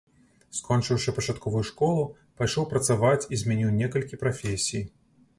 Скончыўшы 0.59 1.11
пачатковую 1.17 1.59
школу, 1.69 2.05
пайшоў 2.41 2.65
працаваць 2.71 3.27
і 3.37 3.39
змяніў 3.41 3.75
некалькі 3.83 4.19
прафесій. 4.23 4.81